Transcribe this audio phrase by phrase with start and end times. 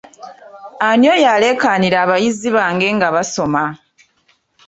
[0.87, 3.63] Ani oyo aleekaanira abayizi bange nga basoma?